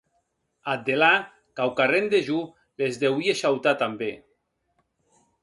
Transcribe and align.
Ath 0.71 0.85
delà, 0.85 1.09
quauquarren 1.59 2.07
de 2.15 2.21
jo 2.31 2.39
les 2.85 2.99
deuie 3.05 3.37
shautar 3.43 3.75
tanben. 3.83 4.27